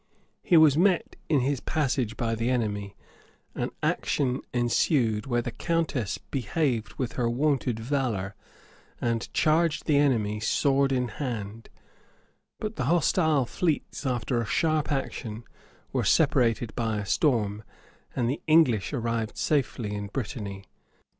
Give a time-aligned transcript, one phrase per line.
[0.41, 2.95] He was met in his passage by the enemy;
[3.53, 8.33] an action ensued, where the countess behaved with her wonted valor,
[8.99, 11.69] and charged the enemy sword in hand;
[12.59, 15.43] but the hostile fleets, after a sharp action,
[15.93, 17.61] were separated by a storm,
[18.15, 20.63] and the English arrived safely in Brittany.